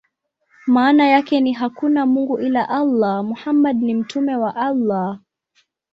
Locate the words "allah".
2.69-3.23, 4.55-5.19